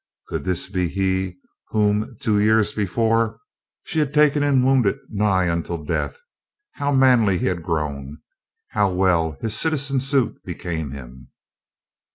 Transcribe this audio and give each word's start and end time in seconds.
Could 0.29 0.45
this 0.45 0.65
be 0.67 0.87
he 0.87 1.37
whom, 1.67 2.17
two 2.19 2.39
years 2.39 2.73
before, 2.73 3.39
she 3.83 3.99
had 3.99 4.15
taken 4.15 4.41
in 4.43 4.65
wounded 4.65 4.97
nigh 5.09 5.47
unto 5.47 5.85
death? 5.85 6.17
How 6.71 6.91
manly 6.91 7.37
he 7.37 7.45
had 7.45 7.61
grown! 7.61 8.17
How 8.69 8.91
well 8.91 9.37
his 9.41 9.55
citizen 9.55 9.99
suit 9.99 10.43
became 10.43 10.89
him! 10.89 11.27